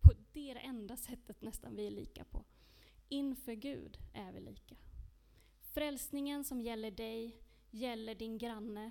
på, 0.00 0.12
det 0.32 0.50
är 0.50 0.54
det 0.54 0.60
enda 0.60 0.96
sättet 0.96 1.42
nästan 1.42 1.76
vi 1.76 1.86
är 1.86 1.90
lika 1.90 2.24
på. 2.24 2.44
Inför 3.08 3.52
Gud 3.54 3.98
är 4.14 4.32
vi 4.32 4.40
lika. 4.40 4.76
Frälsningen 5.60 6.44
som 6.44 6.60
gäller 6.60 6.90
dig, 6.90 7.42
gäller 7.70 8.14
din 8.14 8.38
granne, 8.38 8.90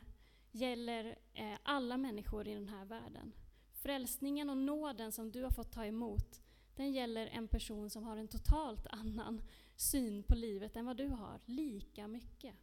gäller 0.51 1.19
eh, 1.33 1.57
alla 1.63 1.97
människor 1.97 2.47
i 2.47 2.53
den 2.53 2.67
här 2.67 2.85
världen. 2.85 3.33
Frälsningen 3.71 4.49
och 4.49 4.57
nåden 4.57 5.11
som 5.11 5.31
du 5.31 5.43
har 5.43 5.51
fått 5.51 5.71
ta 5.71 5.85
emot, 5.85 6.41
den 6.77 6.91
gäller 6.91 7.27
en 7.27 7.47
person 7.47 7.89
som 7.89 8.03
har 8.03 8.17
en 8.17 8.27
totalt 8.27 8.87
annan 8.87 9.41
syn 9.75 10.23
på 10.23 10.35
livet 10.35 10.75
än 10.75 10.85
vad 10.85 10.97
du 10.97 11.07
har, 11.07 11.39
lika 11.45 12.07
mycket. 12.07 12.55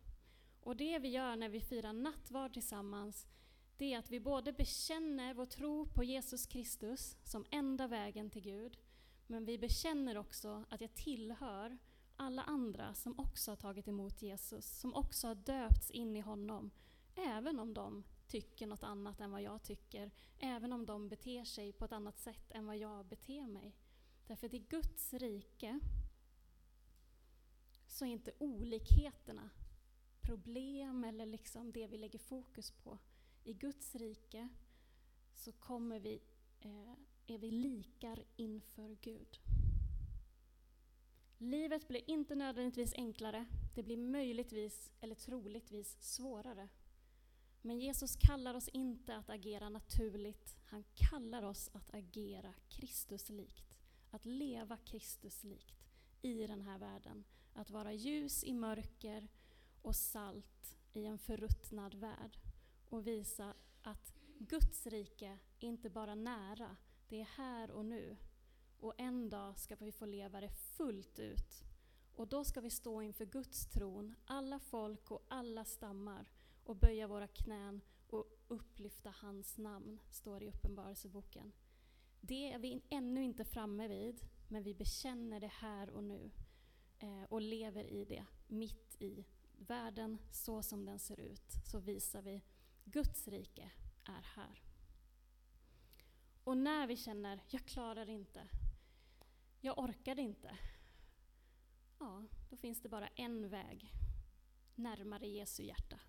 Och 0.61 0.77
det 0.77 0.99
vi 0.99 1.09
gör 1.09 1.37
när 1.37 1.49
vi 1.49 1.61
firar 1.61 1.93
nattvard 1.93 2.53
tillsammans, 2.53 3.27
det 3.77 3.95
är 3.95 3.99
att 3.99 4.11
vi 4.11 4.21
både 4.21 4.53
bekänner 4.53 5.35
vår 5.35 5.47
tro 5.47 5.87
på 5.87 6.05
Jesus 6.05 6.47
Kristus 6.47 7.17
som 7.25 7.45
enda 7.51 7.87
vägen 7.87 8.31
till 8.31 8.43
Gud, 8.43 8.79
men 9.27 9.45
vi 9.45 9.59
bekänner 9.59 10.19
också 10.19 10.65
att 10.69 10.81
jag 10.81 10.95
tillhör 10.95 11.79
alla 12.17 12.43
andra 12.43 12.95
som 12.95 13.19
också 13.19 13.51
har 13.51 13.57
tagit 13.57 13.89
emot 13.89 14.23
Jesus, 14.23 14.81
som 14.81 14.95
också 14.95 15.29
har 15.29 15.35
döpts 15.35 15.91
in 15.91 16.17
i 16.17 16.21
honom, 16.21 16.71
även 17.15 17.59
om 17.59 17.75
de 17.75 18.05
tycker 18.27 18.67
något 18.67 18.83
annat 18.83 19.21
än 19.21 19.31
vad 19.31 19.43
jag 19.43 19.63
tycker, 19.63 20.11
även 20.39 20.73
om 20.73 20.87
de 20.87 21.09
beter 21.09 21.45
sig 21.45 21.73
på 21.73 21.85
ett 21.85 21.93
annat 21.93 22.19
sätt 22.19 22.51
än 22.51 22.67
vad 22.67 22.77
jag 22.77 23.07
beter 23.07 23.47
mig. 23.47 23.75
Därför 24.27 24.47
att 24.47 24.55
i 24.55 24.59
Guds 24.59 25.15
rike 25.15 25.81
så 27.87 28.05
är 28.05 28.09
inte 28.09 28.33
olikheterna 28.39 29.51
problem 30.21 31.05
eller 31.05 31.27
liksom 31.27 31.73
det 31.73 31.87
vi 31.87 31.99
lägger 31.99 32.19
fokus 32.19 32.71
på. 32.71 32.99
I 33.45 33.55
Guds 33.55 33.95
rike 33.95 34.49
så 35.35 35.53
kommer 35.53 36.01
vi, 36.01 36.23
eh, 36.61 36.93
är 37.27 37.39
vi 37.39 37.51
likar 37.51 38.25
inför 38.37 38.97
Gud. 39.01 39.41
Livet 41.39 41.89
blir 41.89 42.11
inte 42.11 42.35
nödvändigtvis 42.35 42.95
enklare, 42.95 43.47
det 43.75 43.83
blir 43.83 43.97
möjligtvis 43.97 44.93
eller 45.01 45.15
troligtvis 45.15 45.97
svårare. 46.01 46.69
Men 47.63 47.81
Jesus 47.81 48.17
kallar 48.17 48.55
oss 48.55 48.69
inte 48.69 49.17
att 49.17 49.31
agera 49.31 49.69
naturligt, 49.69 50.57
han 50.65 50.85
kallar 50.95 51.43
oss 51.43 51.71
att 51.73 51.95
agera 51.95 52.55
Kristuslikt. 52.69 53.74
Att 54.15 54.25
leva 54.25 54.77
Kristuslikt 54.77 55.75
i 56.23 56.47
den 56.47 56.63
här 56.63 56.79
världen. 56.79 57.25
Att 57.53 57.71
vara 57.71 57.93
ljus 57.93 58.45
i 58.45 58.53
mörker 58.53 59.29
och 59.83 59.97
salt 59.97 60.77
i 60.93 61.07
en 61.07 61.19
förruttnad 61.19 61.95
värld 61.95 62.39
och 62.89 63.07
visa 63.07 63.55
att 63.83 64.15
Guds 64.39 64.87
rike 64.87 65.39
är 65.61 65.69
inte 65.69 65.91
bara 65.91 66.15
nära, 66.15 66.77
det 67.09 67.21
är 67.21 67.25
här 67.25 67.71
och 67.71 67.85
nu. 67.85 68.17
Och 68.79 68.95
en 68.97 69.31
dag 69.31 69.59
ska 69.59 69.77
vi 69.77 69.93
få 69.93 70.07
leva 70.07 70.41
det 70.41 70.51
fullt 70.51 71.19
ut. 71.19 71.65
Och 72.15 72.29
då 72.29 72.45
ska 72.45 72.61
vi 72.61 72.71
stå 72.71 73.03
inför 73.03 73.27
Guds 73.27 73.67
tron, 73.67 74.15
alla 74.25 74.59
folk 74.59 75.11
och 75.11 75.25
alla 75.29 75.65
stammar 75.65 76.31
och 76.65 76.77
böja 76.77 77.07
våra 77.07 77.29
knän 77.29 77.81
och 78.07 78.25
upplyfta 78.49 79.11
hans 79.11 79.59
namn, 79.59 80.01
står 80.11 80.41
det 80.41 80.47
i 80.47 80.49
Uppenbarelseboken. 80.49 81.53
Det 82.27 82.53
är 82.53 82.59
vi 82.59 82.83
ännu 82.91 83.25
inte 83.25 83.45
framme 83.45 83.89
vid, 83.89 84.21
men 84.49 84.63
vi 84.63 84.75
bekänner 84.75 85.41
det 85.41 85.53
här 85.53 85.91
och 85.91 86.05
nu 86.05 86.31
eh, 86.99 87.23
och 87.23 87.41
lever 87.41 87.85
i 87.85 88.05
det, 88.05 88.27
mitt 88.47 88.97
i 89.03 89.25
världen 89.59 90.19
så 90.31 90.63
som 90.63 90.85
den 90.85 90.99
ser 90.99 91.21
ut, 91.21 91.53
så 91.65 91.79
visar 91.79 92.23
vi 92.23 92.43
Guds 92.85 93.29
rike 93.29 93.71
är 94.05 94.23
här. 94.23 94.63
Och 96.45 96.57
när 96.57 96.87
vi 96.87 96.97
känner, 96.97 97.41
jag 97.49 97.65
klarar 97.65 98.09
inte, 98.09 98.49
jag 99.61 99.79
orkar 99.79 100.19
inte, 100.19 100.59
ja, 101.99 102.25
då 102.51 102.57
finns 102.57 102.83
det 102.83 102.89
bara 102.89 103.09
en 103.09 103.49
väg 103.49 103.93
närmare 104.75 105.27
Jesu 105.27 105.63
hjärta. 105.63 106.01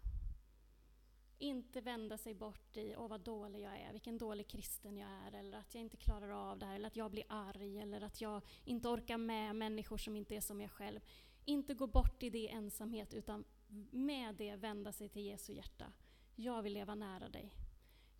Inte 1.38 1.82
vända 1.82 2.18
sig 2.18 2.34
bort 2.34 2.78
i, 2.78 2.96
åh 2.98 3.08
vad 3.08 3.22
dålig 3.22 3.62
jag 3.62 3.80
är, 3.80 3.92
vilken 3.92 4.18
dålig 4.18 4.48
kristen 4.48 4.98
jag 4.98 5.10
är, 5.10 5.40
eller 5.40 5.58
att 5.58 5.76
jag 5.76 5.82
inte 5.82 5.98
klarar 5.98 6.30
av 6.52 6.60
det 6.60 6.66
här, 6.66 6.76
eller 6.76 6.88
att 6.88 6.96
jag 6.96 7.12
blir 7.12 7.24
arg, 7.30 7.78
eller 7.78 8.02
att 8.02 8.22
jag 8.22 8.42
inte 8.64 8.88
orkar 8.88 9.18
med 9.18 9.56
människor 9.56 9.98
som 9.98 10.16
inte 10.16 10.36
är 10.36 10.42
som 10.42 10.62
jag 10.62 10.72
själv. 10.72 11.00
Inte 11.46 11.74
gå 11.74 11.88
bort 11.88 12.24
i 12.24 12.30
det 12.30 12.52
ensamhet, 12.52 13.14
utan 13.14 13.46
med 13.92 14.36
det 14.36 14.56
vända 14.56 14.92
sig 14.92 15.10
till 15.10 15.26
Jesu 15.26 15.54
hjärta. 15.54 15.94
Jag 16.36 16.62
vill 16.62 16.74
leva 16.74 16.96
nära 16.96 17.30
dig. 17.30 17.54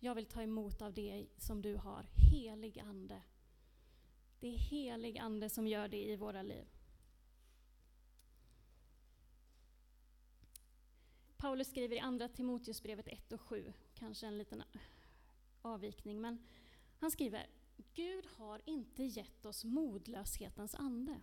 Jag 0.00 0.14
vill 0.14 0.26
ta 0.26 0.42
emot 0.42 0.82
av 0.82 0.92
det 0.92 1.26
som 1.36 1.62
du 1.62 1.74
har. 1.74 2.06
Helig 2.32 2.78
Ande. 2.78 3.22
Det 4.40 4.48
är 4.48 4.58
helig 4.58 5.18
Ande 5.18 5.48
som 5.48 5.66
gör 5.66 5.88
det 5.88 6.04
i 6.04 6.16
våra 6.16 6.42
liv. 6.42 6.75
Paulus 11.36 11.68
skriver 11.68 11.96
i 11.96 11.98
Andra 11.98 12.28
Timoteusbrevet 12.28 13.08
1 13.08 13.32
och 13.32 13.40
7, 13.40 13.72
kanske 13.94 14.26
en 14.26 14.38
liten 14.38 14.62
avvikning, 15.62 16.20
men 16.20 16.46
han 16.98 17.10
skriver 17.10 17.46
Gud 17.94 18.26
har 18.36 18.62
inte 18.64 19.02
gett 19.02 19.46
oss 19.46 19.64
modlöshetens 19.64 20.74
ande. 20.74 21.20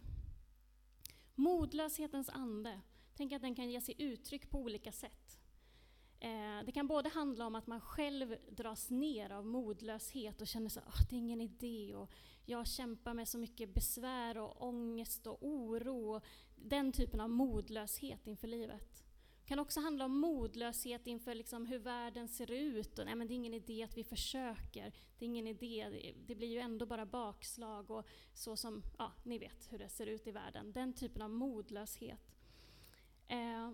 Modlöshetens 1.35 2.29
ande, 2.29 2.81
tänk 3.15 3.31
att 3.33 3.41
den 3.41 3.55
kan 3.55 3.69
ge 3.69 3.81
sig 3.81 3.95
uttryck 3.97 4.49
på 4.49 4.59
olika 4.59 4.91
sätt. 4.91 5.39
Eh, 6.19 6.65
det 6.65 6.71
kan 6.71 6.87
både 6.87 7.09
handla 7.09 7.47
om 7.47 7.55
att 7.55 7.67
man 7.67 7.81
själv 7.81 8.35
dras 8.49 8.89
ner 8.89 9.29
av 9.29 9.45
modlöshet 9.45 10.41
och 10.41 10.47
känner 10.47 10.67
att 10.67 10.87
oh, 10.87 11.09
det 11.09 11.15
är 11.15 11.19
ingen 11.19 11.41
idé 11.41 11.95
och 11.95 12.11
jag 12.45 12.67
kämpar 12.67 13.13
med 13.13 13.27
så 13.27 13.37
mycket 13.37 13.73
besvär 13.73 14.37
och 14.37 14.67
ångest 14.67 15.27
och 15.27 15.37
oro. 15.41 16.15
Och 16.15 16.23
den 16.55 16.91
typen 16.91 17.19
av 17.19 17.29
modlöshet 17.29 18.27
inför 18.27 18.47
livet. 18.47 19.02
Det 19.43 19.47
kan 19.47 19.59
också 19.59 19.79
handla 19.79 20.05
om 20.05 20.19
modlöshet 20.19 21.07
inför 21.07 21.35
liksom 21.35 21.65
hur 21.65 21.79
världen 21.79 22.27
ser 22.27 22.51
ut. 22.51 22.99
Och, 22.99 23.05
nej, 23.05 23.15
men 23.15 23.27
det 23.27 23.33
är 23.33 23.35
ingen 23.35 23.53
idé 23.53 23.83
att 23.83 23.97
vi 23.97 24.03
försöker. 24.03 24.93
Det 25.19 25.25
är 25.25 25.27
ingen 25.27 25.47
idé, 25.47 25.89
det, 25.89 26.13
det 26.27 26.35
blir 26.35 26.47
ju 26.47 26.59
ändå 26.59 26.85
bara 26.85 27.05
bakslag 27.05 27.91
och 27.91 28.07
så 28.33 28.57
som, 28.57 28.83
ja, 28.97 29.11
ni 29.23 29.37
vet 29.37 29.71
hur 29.71 29.79
det 29.79 29.89
ser 29.89 30.05
ut 30.05 30.27
i 30.27 30.31
världen. 30.31 30.71
Den 30.71 30.93
typen 30.93 31.21
av 31.21 31.29
modlöshet. 31.29 32.35
Eh, 33.27 33.71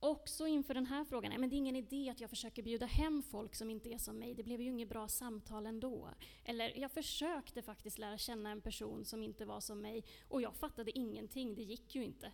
också 0.00 0.46
inför 0.46 0.74
den 0.74 0.86
här 0.86 1.04
frågan, 1.04 1.30
nej, 1.30 1.38
men 1.38 1.50
det 1.50 1.56
är 1.56 1.58
ingen 1.58 1.76
idé 1.76 2.10
att 2.10 2.20
jag 2.20 2.30
försöker 2.30 2.62
bjuda 2.62 2.86
hem 2.86 3.22
folk 3.22 3.54
som 3.54 3.70
inte 3.70 3.88
är 3.88 3.98
som 3.98 4.18
mig, 4.18 4.34
det 4.34 4.42
blev 4.42 4.60
ju 4.60 4.70
inget 4.70 4.88
bra 4.88 5.08
samtal 5.08 5.66
ändå. 5.66 6.08
Eller 6.44 6.78
jag 6.78 6.92
försökte 6.92 7.62
faktiskt 7.62 7.98
lära 7.98 8.18
känna 8.18 8.50
en 8.50 8.60
person 8.60 9.04
som 9.04 9.22
inte 9.22 9.44
var 9.44 9.60
som 9.60 9.80
mig 9.80 10.04
och 10.28 10.42
jag 10.42 10.56
fattade 10.56 10.98
ingenting, 10.98 11.54
det 11.54 11.62
gick 11.62 11.94
ju 11.94 12.04
inte. 12.04 12.32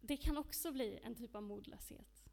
Det 0.00 0.16
kan 0.16 0.36
också 0.36 0.72
bli 0.72 1.00
en 1.02 1.14
typ 1.14 1.34
av 1.34 1.42
modlöshet. 1.42 2.24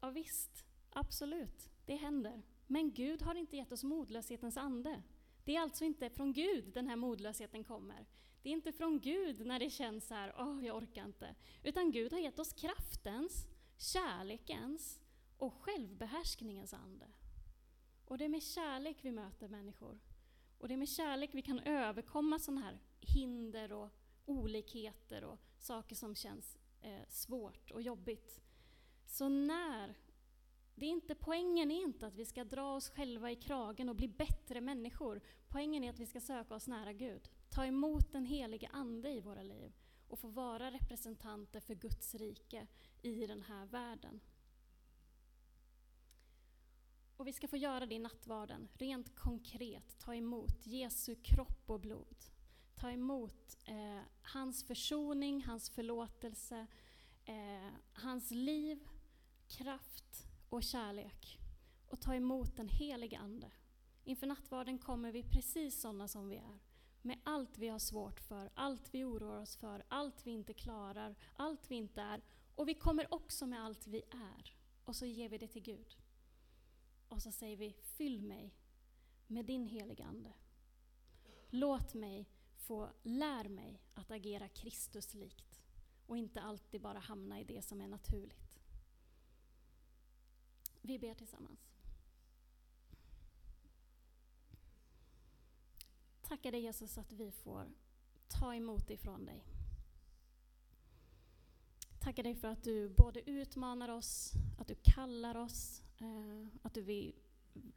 Ja, 0.00 0.10
visst, 0.10 0.64
absolut, 0.90 1.70
det 1.86 1.96
händer. 1.96 2.42
Men 2.66 2.92
Gud 2.92 3.22
har 3.22 3.34
inte 3.34 3.56
gett 3.56 3.72
oss 3.72 3.84
modlöshetens 3.84 4.56
ande. 4.56 5.02
Det 5.44 5.56
är 5.56 5.60
alltså 5.60 5.84
inte 5.84 6.10
från 6.10 6.32
Gud 6.32 6.74
den 6.74 6.86
här 6.86 6.96
modlösheten 6.96 7.64
kommer. 7.64 8.06
Det 8.42 8.48
är 8.48 8.52
inte 8.52 8.72
från 8.72 9.00
Gud 9.00 9.46
när 9.46 9.58
det 9.58 9.70
känns 9.70 10.06
så 10.06 10.14
här, 10.14 10.34
åh, 10.38 10.66
jag 10.66 10.76
orkar 10.76 11.04
inte. 11.04 11.34
Utan 11.62 11.90
Gud 11.90 12.12
har 12.12 12.20
gett 12.20 12.38
oss 12.38 12.52
kraftens, 12.52 13.46
kärlekens 13.76 15.00
och 15.38 15.54
självbehärskningens 15.54 16.74
ande. 16.74 17.06
Och 18.04 18.18
det 18.18 18.24
är 18.24 18.28
med 18.28 18.42
kärlek 18.42 18.96
vi 19.02 19.10
möter 19.10 19.48
människor. 19.48 19.98
Och 20.58 20.68
det 20.68 20.74
är 20.74 20.78
med 20.78 20.88
kärlek 20.88 21.30
vi 21.32 21.42
kan 21.42 21.60
överkomma 21.60 22.38
sådana 22.38 22.60
här 22.60 22.78
hinder 23.00 23.72
och 23.72 23.90
olikheter 24.24 25.24
och 25.24 25.38
saker 25.58 25.96
som 25.96 26.14
känns 26.14 26.58
eh, 26.80 27.08
svårt 27.08 27.70
och 27.70 27.82
jobbigt. 27.82 28.40
Så 29.06 29.28
när 29.28 29.94
det 30.74 30.86
är 30.86 30.90
inte, 30.90 31.14
poängen 31.14 31.70
är 31.70 31.82
inte 31.82 32.06
att 32.06 32.14
vi 32.14 32.24
ska 32.24 32.44
dra 32.44 32.74
oss 32.74 32.90
själva 32.90 33.30
i 33.30 33.36
kragen 33.36 33.88
och 33.88 33.96
bli 33.96 34.08
bättre 34.08 34.60
människor. 34.60 35.20
Poängen 35.48 35.84
är 35.84 35.90
att 35.90 35.98
vi 35.98 36.06
ska 36.06 36.20
söka 36.20 36.54
oss 36.54 36.68
nära 36.68 36.92
Gud. 36.92 37.30
Ta 37.48 37.66
emot 37.66 38.12
den 38.12 38.26
helige 38.26 38.68
Ande 38.72 39.10
i 39.10 39.20
våra 39.20 39.42
liv 39.42 39.72
och 40.08 40.18
få 40.18 40.28
vara 40.28 40.70
representanter 40.70 41.60
för 41.60 41.74
Guds 41.74 42.14
rike 42.14 42.66
i 43.02 43.26
den 43.26 43.42
här 43.42 43.66
världen. 43.66 44.20
Och 47.16 47.26
vi 47.26 47.32
ska 47.32 47.48
få 47.48 47.56
göra 47.56 47.86
det 47.86 47.94
i 47.94 47.98
nattvarden, 47.98 48.68
rent 48.72 49.14
konkret, 49.14 49.98
ta 49.98 50.14
emot 50.14 50.66
Jesu 50.66 51.14
kropp 51.14 51.70
och 51.70 51.80
blod 51.80 52.16
ta 52.80 52.90
emot 52.90 53.56
eh, 53.64 54.00
hans 54.22 54.64
försoning, 54.64 55.44
hans 55.44 55.70
förlåtelse, 55.70 56.66
eh, 57.24 57.72
hans 57.92 58.30
liv, 58.30 58.88
kraft 59.48 60.26
och 60.48 60.62
kärlek. 60.62 61.38
Och 61.88 62.00
ta 62.00 62.14
emot 62.14 62.56
den 62.56 62.68
helige 62.68 63.18
Ande. 63.18 63.50
Inför 64.04 64.26
nattvarden 64.26 64.78
kommer 64.78 65.12
vi 65.12 65.22
precis 65.22 65.80
sådana 65.80 66.08
som 66.08 66.28
vi 66.28 66.36
är. 66.36 66.58
Med 67.02 67.18
allt 67.24 67.58
vi 67.58 67.68
har 67.68 67.78
svårt 67.78 68.20
för, 68.20 68.50
allt 68.54 68.94
vi 68.94 69.04
oroar 69.04 69.40
oss 69.40 69.56
för, 69.56 69.84
allt 69.88 70.26
vi 70.26 70.30
inte 70.30 70.54
klarar, 70.54 71.14
allt 71.36 71.70
vi 71.70 71.74
inte 71.74 72.02
är. 72.02 72.22
Och 72.54 72.68
vi 72.68 72.74
kommer 72.74 73.14
också 73.14 73.46
med 73.46 73.64
allt 73.64 73.86
vi 73.86 74.02
är. 74.10 74.54
Och 74.84 74.96
så 74.96 75.06
ger 75.06 75.28
vi 75.28 75.38
det 75.38 75.48
till 75.48 75.62
Gud. 75.62 75.96
Och 77.08 77.22
så 77.22 77.32
säger 77.32 77.56
vi, 77.56 77.76
fyll 77.82 78.22
mig 78.22 78.54
med 79.26 79.44
din 79.44 79.66
heliga 79.66 80.04
Ande. 80.04 80.32
Låt 81.50 81.94
mig 81.94 82.28
få 82.58 82.90
lär 83.02 83.48
mig 83.48 83.80
att 83.94 84.10
agera 84.10 84.48
Kristuslikt 84.48 85.60
och 86.06 86.16
inte 86.16 86.40
alltid 86.40 86.80
bara 86.80 86.98
hamna 86.98 87.40
i 87.40 87.44
det 87.44 87.62
som 87.62 87.80
är 87.80 87.88
naturligt. 87.88 88.58
Vi 90.80 90.98
ber 90.98 91.14
tillsammans. 91.14 91.60
Tackar 96.22 96.52
dig 96.52 96.60
Jesus 96.60 96.98
att 96.98 97.12
vi 97.12 97.30
får 97.30 97.72
ta 98.28 98.54
emot 98.54 98.90
ifrån 98.90 99.26
dig. 99.26 99.44
Tackar 102.00 102.22
dig 102.22 102.34
för 102.34 102.48
att 102.48 102.64
du 102.64 102.88
både 102.88 103.30
utmanar 103.30 103.88
oss, 103.88 104.32
att 104.58 104.68
du 104.68 104.74
kallar 104.74 105.36
oss, 105.36 105.82
eh, 105.98 106.46
att 106.62 106.74
du 106.74 106.82
vill, 106.82 107.14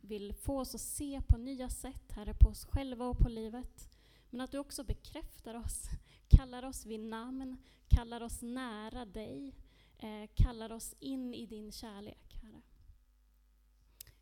vill 0.01 0.33
få 0.33 0.59
oss 0.59 0.75
att 0.75 0.81
se 0.81 1.21
på 1.27 1.37
nya 1.37 1.69
sätt, 1.69 2.11
Herre, 2.11 2.33
på 2.33 2.49
oss 2.49 2.65
själva 2.65 3.05
och 3.05 3.17
på 3.17 3.29
livet. 3.29 3.89
Men 4.31 4.41
att 4.41 4.51
du 4.51 4.57
också 4.57 4.83
bekräftar 4.83 5.55
oss, 5.55 5.89
kallar 6.27 6.65
oss 6.65 6.85
vid 6.85 6.99
namn, 6.99 7.57
kallar 7.87 8.21
oss 8.21 8.41
nära 8.41 9.05
dig, 9.05 9.55
eh, 9.97 10.29
kallar 10.35 10.71
oss 10.71 10.95
in 10.99 11.33
i 11.33 11.45
din 11.45 11.71
kärlek, 11.71 12.39
Herre. 12.41 12.61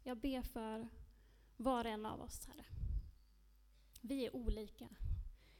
Jag 0.04 0.17
ber 0.17 0.41
för 0.41 0.88
var 1.58 1.86
och 1.86 1.91
en 1.91 2.06
av 2.06 2.22
oss, 2.22 2.45
Herre. 2.45 2.65
Vi 4.02 4.26
är 4.26 4.36
olika. 4.36 4.89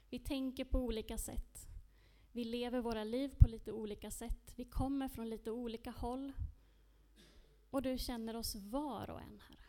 Vi 0.10 0.20
tänker 0.20 0.66
på 0.66 0.80
olika 0.80 1.18
sätt. 1.18 1.68
Vi 2.32 2.44
lever 2.44 2.82
våra 2.82 3.04
liv 3.04 3.36
på 3.40 3.48
lite 3.48 3.72
olika 3.72 4.12
sätt. 4.12 4.54
Vi 4.56 4.66
kommer 4.66 5.08
från 5.08 5.30
lite 5.30 5.52
olika 5.52 5.92
håll. 5.92 6.34
Och 7.70 7.82
du 7.82 7.98
känner 7.98 8.36
oss 8.36 8.56
var 8.56 9.10
och 9.10 9.22
en, 9.22 9.40
Herre. 9.48 9.66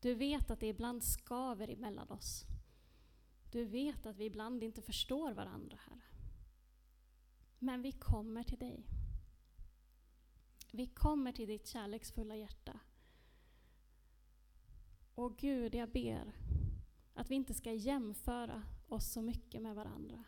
Du 0.00 0.14
vet 0.14 0.50
att 0.50 0.60
det 0.60 0.66
ibland 0.66 1.04
skaver 1.04 1.70
emellan 1.70 2.10
oss. 2.10 2.44
Du 3.50 3.64
vet 3.64 4.06
att 4.06 4.16
vi 4.16 4.24
ibland 4.24 4.62
inte 4.62 4.82
förstår 4.82 5.32
varandra, 5.32 5.76
Herre. 5.76 6.02
Men 7.58 7.82
vi 7.82 7.92
kommer 7.92 8.42
till 8.42 8.58
dig. 8.58 8.86
Vi 10.72 10.86
kommer 10.86 11.32
till 11.32 11.48
ditt 11.48 11.66
kärleksfulla 11.66 12.36
hjärta. 12.36 12.80
Och 15.14 15.36
Gud, 15.36 15.74
jag 15.74 15.92
ber 15.92 16.32
att 17.14 17.30
vi 17.30 17.34
inte 17.34 17.54
ska 17.54 17.72
jämföra 17.72 18.62
oss 18.88 19.12
så 19.12 19.22
mycket 19.22 19.62
med 19.62 19.74
varandra. 19.74 20.24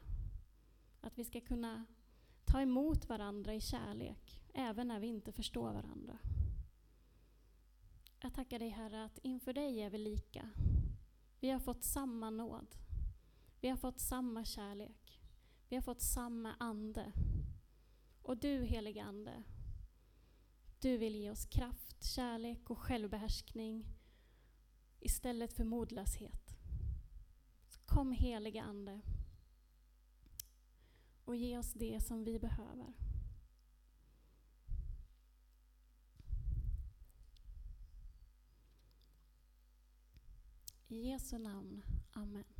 Att 1.00 1.18
vi 1.18 1.24
ska 1.24 1.40
kunna 1.40 1.86
ta 2.44 2.60
emot 2.60 3.08
varandra 3.08 3.54
i 3.54 3.60
kärlek, 3.60 4.42
även 4.54 4.88
när 4.88 5.00
vi 5.00 5.06
inte 5.06 5.32
förstår 5.32 5.72
varandra. 5.72 6.18
Jag 8.20 8.34
tackar 8.34 8.58
dig 8.58 8.68
Herre 8.68 9.04
att 9.04 9.18
inför 9.18 9.52
dig 9.52 9.80
är 9.80 9.90
vi 9.90 9.98
lika. 9.98 10.50
Vi 11.40 11.50
har 11.50 11.60
fått 11.60 11.84
samma 11.84 12.30
nåd. 12.30 12.76
Vi 13.60 13.68
har 13.68 13.76
fått 13.76 14.00
samma 14.00 14.44
kärlek. 14.44 15.20
Vi 15.68 15.76
har 15.76 15.82
fått 15.82 16.02
samma 16.02 16.54
ande. 16.54 17.12
Och 18.22 18.36
du, 18.36 18.64
helige 18.64 19.04
Ande, 19.04 19.42
Du 20.78 20.96
vill 20.96 21.16
ge 21.16 21.30
oss 21.30 21.46
kraft, 21.46 22.04
kärlek 22.04 22.70
och 22.70 22.78
självbehärskning 22.78 23.86
istället 25.00 25.52
för 25.52 25.64
modlöshet. 25.64 26.56
Kom 27.86 28.12
helige 28.12 28.62
Ande 28.62 29.00
och 31.24 31.36
ge 31.36 31.58
oss 31.58 31.72
det 31.72 32.00
som 32.00 32.24
vi 32.24 32.38
behöver. 32.38 32.92
I 40.88 41.08
Jesu 41.08 41.38
namn. 41.38 41.82
Amen. 42.12 42.59